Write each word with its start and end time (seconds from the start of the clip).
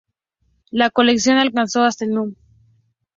La 0.71 0.89
colección 0.89 1.37
alcanzó 1.37 1.83
hasta 1.83 2.05
el 2.05 2.09
núm. 2.15 2.33